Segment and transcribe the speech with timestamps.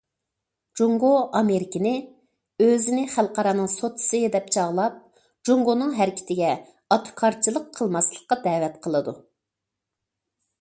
[0.79, 1.91] جۇڭگو ئامېرىكىنى«
[2.67, 4.95] ئۆزىنى خەلقئارانىڭ سوتچىسى» دەپ چاغلاپ،
[5.51, 6.51] جۇڭگونىڭ ھەرىكىتىگە
[6.97, 9.15] ئاتىكارچىلىق قىلماسلىققا دەۋەت قىلىدۇ.